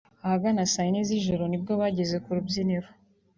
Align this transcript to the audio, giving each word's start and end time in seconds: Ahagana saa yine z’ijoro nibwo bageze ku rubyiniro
Ahagana 0.25 0.63
saa 0.71 0.85
yine 0.87 1.01
z’ijoro 1.07 1.43
nibwo 1.47 1.73
bageze 1.81 2.15
ku 2.23 2.29
rubyiniro 2.35 2.87